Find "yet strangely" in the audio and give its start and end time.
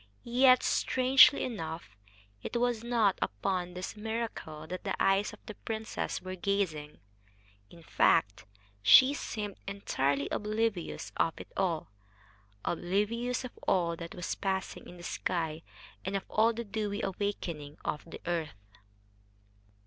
0.23-1.43